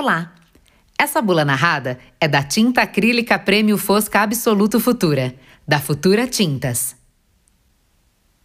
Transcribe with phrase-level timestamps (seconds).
[0.00, 0.32] Olá!
[0.98, 5.34] Essa bula narrada é da tinta acrílica Prêmio Fosca Absoluto Futura,
[5.68, 6.96] da Futura Tintas.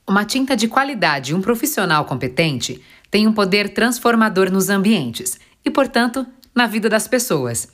[0.05, 5.71] Uma tinta de qualidade e um profissional competente tem um poder transformador nos ambientes e,
[5.71, 7.69] portanto, na vida das pessoas.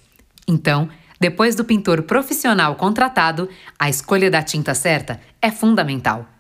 [0.48, 0.88] Então,
[1.20, 6.31] depois do pintor profissional contratado, a escolha da tinta certa é fundamental.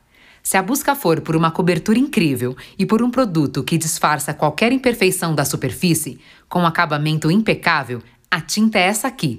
[0.43, 4.71] Se a busca for por uma cobertura incrível e por um produto que disfarça qualquer
[4.71, 6.19] imperfeição da superfície,
[6.49, 9.37] com um acabamento impecável, a tinta é essa aqui.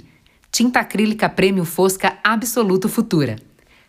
[0.51, 3.37] Tinta acrílica Prêmio Fosca Absoluto Futura.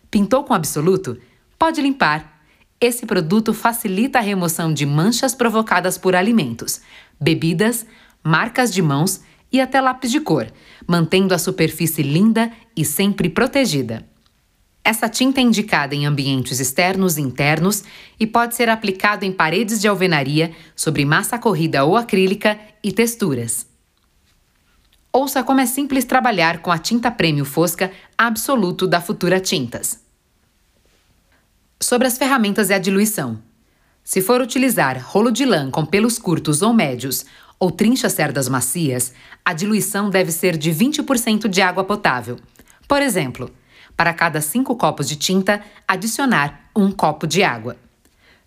[0.10, 1.18] Pintou com Absoluto?
[1.60, 2.42] Pode limpar.
[2.80, 6.82] Esse produto facilita a remoção de manchas provocadas por alimentos,
[7.20, 7.86] bebidas,
[8.24, 9.22] marcas de mãos
[9.52, 10.52] e até lápis de cor,
[10.88, 14.06] mantendo a superfície linda e sempre protegida.
[14.86, 17.84] Essa tinta é indicada em ambientes externos e internos
[18.20, 23.66] e pode ser aplicado em paredes de alvenaria, sobre massa corrida ou acrílica e texturas.
[25.12, 30.02] Ouça como é simples trabalhar com a tinta Prêmio Fosca Absoluto da Futura Tintas.
[31.80, 33.42] Sobre as ferramentas e a diluição.
[34.04, 37.26] Se for utilizar rolo de lã com pelos curtos ou médios
[37.58, 39.14] ou trinchas cerdas macias,
[39.46, 42.38] a diluição deve ser de 20% de água potável.
[42.86, 43.50] Por exemplo,
[43.96, 47.78] para cada 5 copos de tinta, adicionar um copo de água.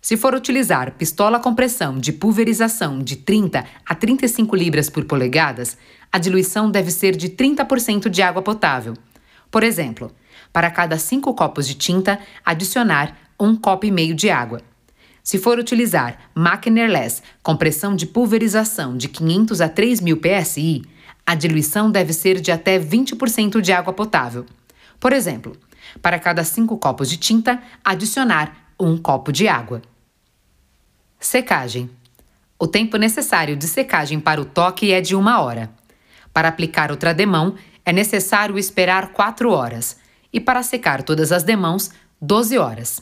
[0.01, 5.77] Se for utilizar pistola com pressão de pulverização de 30 a 35 libras por polegadas,
[6.11, 8.93] a diluição deve ser de 30% de água potável.
[9.51, 10.11] Por exemplo,
[10.53, 14.61] para cada 5 copos de tinta, adicionar um copo e meio de água.
[15.23, 20.81] Se for utilizar máquina airless com pressão de pulverização de 500 a 3000 psi,
[21.25, 24.45] a diluição deve ser de até 20% de água potável.
[24.99, 25.55] Por exemplo,
[26.01, 29.81] para cada 5 copos de tinta, adicionar um copo de água.
[31.19, 31.89] Secagem.
[32.59, 35.71] O tempo necessário de secagem para o toque é de uma hora.
[36.33, 39.97] Para aplicar outra demão, é necessário esperar 4 horas.
[40.31, 43.01] E para secar todas as demãos, 12 horas.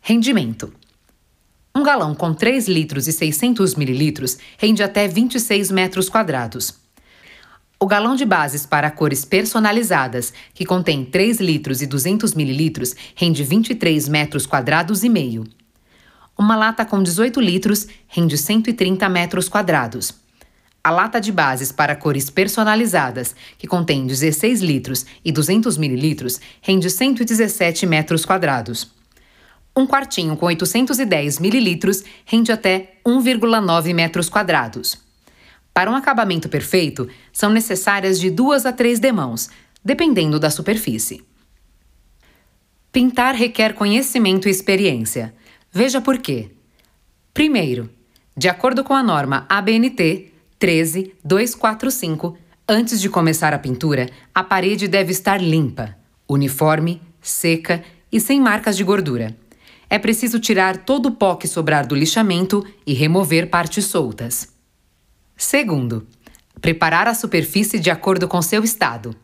[0.00, 0.72] Rendimento.
[1.74, 6.83] Um galão com 3 litros e 600 mililitros rende até 26 metros quadrados.
[7.78, 13.42] O galão de bases para cores personalizadas, que contém 3 litros e 200 mililitros, rende
[13.42, 15.44] 23 metros quadrados e meio.
[16.36, 20.14] Uma lata com 18 litros rende 130 metros quadrados.
[20.82, 26.90] A lata de bases para cores personalizadas, que contém 16 litros e 200 mililitros, rende
[26.90, 28.92] 117 metros quadrados.
[29.76, 35.03] Um quartinho com 810 mililitros rende até 1,9 metros quadrados.
[35.74, 39.50] Para um acabamento perfeito, são necessárias de duas a três demãos,
[39.84, 41.24] dependendo da superfície.
[42.92, 45.34] Pintar requer conhecimento e experiência.
[45.72, 46.52] Veja por quê.
[47.34, 47.90] Primeiro,
[48.36, 55.10] de acordo com a norma ABNT 13245, antes de começar a pintura, a parede deve
[55.10, 55.96] estar limpa,
[56.28, 57.82] uniforme, seca
[58.12, 59.36] e sem marcas de gordura.
[59.90, 64.53] É preciso tirar todo o pó que sobrar do lixamento e remover partes soltas.
[65.36, 66.06] Segundo,
[66.60, 69.14] preparar a superfície de acordo com seu estado.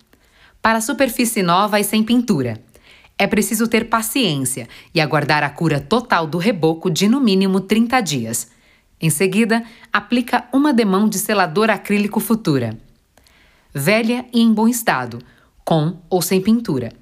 [0.60, 2.60] Para superfície nova e sem pintura,
[3.16, 8.00] é preciso ter paciência e aguardar a cura total do reboco de no mínimo 30
[8.00, 8.50] dias.
[9.00, 9.62] Em seguida,
[9.92, 12.78] aplica uma demão de selador acrílico Futura.
[13.72, 15.18] Velha e em bom estado,
[15.64, 16.92] com ou sem pintura.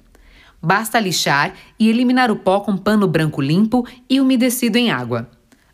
[0.61, 5.29] Basta lixar e eliminar o pó com pano branco limpo e umedecido em água.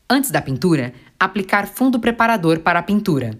[0.07, 0.93] Antes da pintura,
[1.25, 3.37] aplicar fundo preparador para a pintura.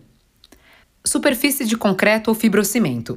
[1.06, 3.16] Superfície de concreto ou fibrocimento.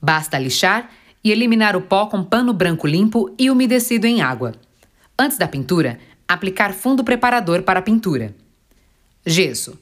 [0.00, 0.90] Basta lixar
[1.22, 4.52] e eliminar o pó com pano branco limpo e umedecido em água.
[5.18, 8.34] Antes da pintura, aplicar fundo preparador para a pintura.
[9.26, 9.78] Gesso.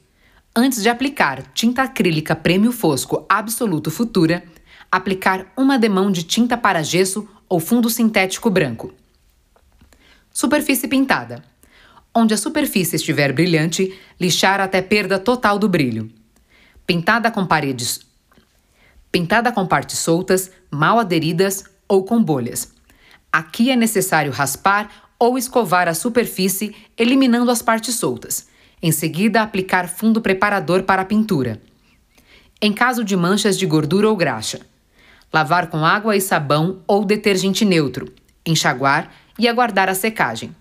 [0.55, 4.43] Antes de aplicar tinta acrílica Prêmio Fosco Absoluto Futura,
[4.91, 8.93] aplicar uma demão de tinta para gesso ou fundo sintético branco.
[10.33, 11.43] Superfície pintada.
[12.13, 16.11] Onde a superfície estiver brilhante, lixar até perda total do brilho.
[16.85, 18.09] Pintada com paredes
[19.11, 22.73] pintada com partes soltas, mal aderidas ou com bolhas.
[23.31, 28.47] Aqui é necessário raspar ou escovar a superfície, eliminando as partes soltas.
[28.81, 31.61] Em seguida, aplicar fundo preparador para a pintura.
[32.61, 34.61] Em caso de manchas de gordura ou graxa,
[35.33, 38.11] lavar com água e sabão ou detergente neutro,
[38.45, 40.55] enxaguar e aguardar a secagem.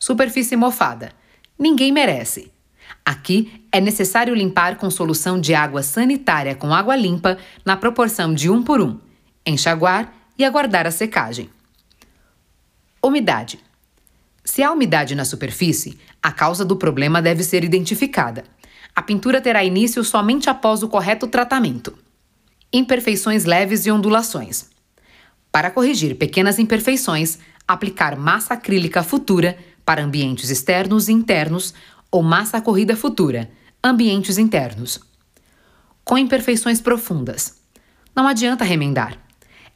[0.00, 1.12] Superfície mofada.
[1.58, 2.50] Ninguém merece.
[3.04, 7.36] Aqui é necessário limpar com solução de água sanitária com água limpa
[7.66, 8.98] na proporção de 1 por 1,
[9.44, 11.50] enxaguar e aguardar a secagem.
[13.02, 13.60] Umidade.
[14.42, 18.44] Se há umidade na superfície, a causa do problema deve ser identificada.
[18.96, 21.96] A pintura terá início somente após o correto tratamento.
[22.72, 24.70] Imperfeições leves e ondulações.
[25.52, 27.38] Para corrigir pequenas imperfeições,
[27.68, 29.56] aplicar massa acrílica futura
[29.90, 31.74] para ambientes externos e internos
[32.12, 33.50] ou massa corrida futura,
[33.82, 35.00] ambientes internos.
[36.04, 37.56] Com imperfeições profundas.
[38.14, 39.18] Não adianta remendar.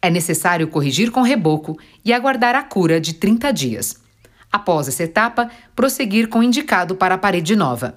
[0.00, 4.00] É necessário corrigir com reboco e aguardar a cura de 30 dias.
[4.52, 7.94] Após essa etapa, prosseguir com o indicado para a parede nova.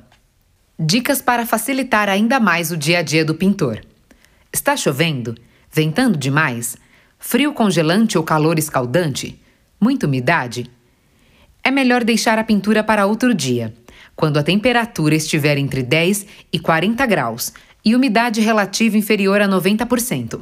[0.79, 3.85] Dicas para facilitar ainda mais o dia a dia do pintor.
[4.51, 5.35] Está chovendo?
[5.71, 6.77] Ventando demais?
[7.19, 9.39] Frio congelante ou calor escaldante?
[9.79, 10.67] Muita umidade?
[11.67, 13.73] É melhor deixar a pintura para outro dia,
[14.15, 17.51] quando a temperatura estiver entre 10 e 40 graus
[17.83, 20.41] e umidade relativa inferior a 90%.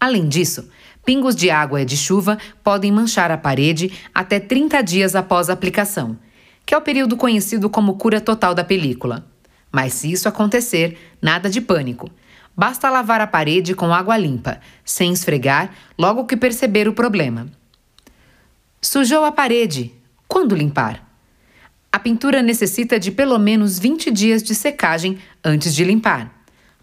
[0.00, 0.66] Além disso,
[1.04, 5.52] pingos de água e de chuva podem manchar a parede até 30 dias após a
[5.52, 6.16] aplicação,
[6.64, 9.26] que é o período conhecido como cura total da película.
[9.70, 12.10] Mas se isso acontecer, nada de pânico.
[12.56, 17.48] Basta lavar a parede com água limpa, sem esfregar, logo que perceber o problema.
[18.80, 19.92] Sujou a parede.
[20.26, 21.04] Quando limpar?
[21.92, 26.32] A pintura necessita de pelo menos 20 dias de secagem antes de limpar.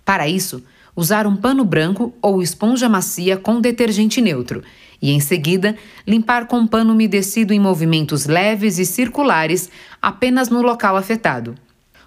[0.05, 0.63] Para isso,
[0.95, 4.63] usar um pano branco ou esponja macia com detergente neutro
[5.01, 5.75] e, em seguida,
[6.07, 9.69] limpar com pano umedecido em movimentos leves e circulares
[10.01, 11.55] apenas no local afetado.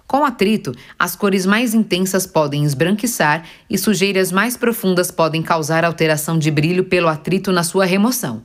[0.07, 6.37] Com atrito, as cores mais intensas podem esbranquiçar e sujeiras mais profundas podem causar alteração
[6.37, 8.43] de brilho pelo atrito na sua remoção.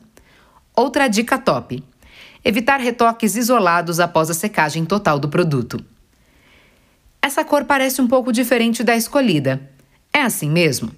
[0.74, 1.84] Outra dica top:
[2.44, 5.84] evitar retoques isolados após a secagem total do produto.
[7.22, 9.60] Essa cor parece um pouco diferente da escolhida.
[10.12, 10.90] É assim mesmo?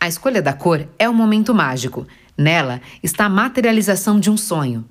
[0.00, 2.06] A escolha da cor é um momento mágico.
[2.36, 4.84] Nela está a materialização de um sonho.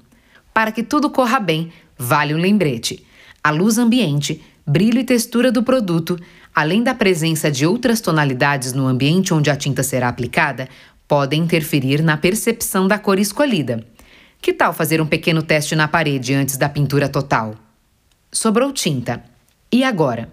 [0.54, 3.06] Para que tudo corra bem, vale um lembrete:
[3.44, 6.20] a luz ambiente brilho e textura do produto,
[6.54, 10.70] além da presença de outras tonalidades no ambiente onde a tinta será aplicada,
[11.08, 13.86] podem interferir na percepção da cor escolhida.
[14.42, 17.54] Que tal fazer um pequeno teste na parede antes da pintura total?
[18.32, 19.24] Sobrou tinta.
[19.72, 20.32] E agora?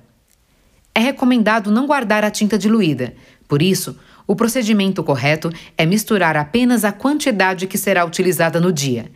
[0.94, 3.14] É recomendado não guardar a tinta diluída,
[3.46, 9.12] por isso, o procedimento correto é misturar apenas a quantidade que será utilizada no dia.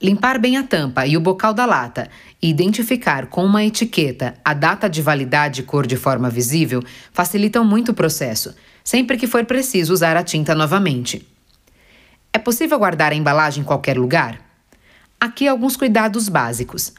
[0.00, 2.10] Limpar bem a tampa e o bocal da lata
[2.40, 7.64] e identificar com uma etiqueta a data de validade e cor de forma visível facilitam
[7.64, 8.54] muito o processo,
[8.84, 11.26] sempre que for preciso usar a tinta novamente.
[12.32, 14.40] É possível guardar a embalagem em qualquer lugar?
[15.20, 16.92] Aqui alguns cuidados básicos.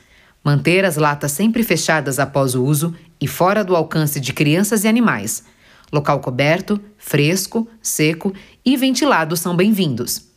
[0.44, 4.88] Manter as latas sempre fechadas após o uso e fora do alcance de crianças e
[4.88, 5.44] animais.
[5.92, 8.34] Local coberto, fresco, seco
[8.66, 10.28] e ventilado são bem-vindos.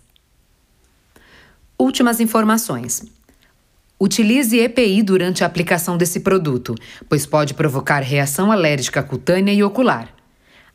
[1.79, 3.05] Últimas informações.
[4.01, 6.75] Utilize EPI durante a aplicação desse produto,
[7.09, 10.09] pois pode provocar reação alérgica cutânea e ocular.